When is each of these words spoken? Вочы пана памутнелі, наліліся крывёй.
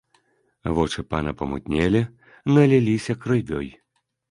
Вочы 0.77 1.03
пана 1.11 1.33
памутнелі, 1.41 2.01
наліліся 2.57 3.13
крывёй. 3.27 3.73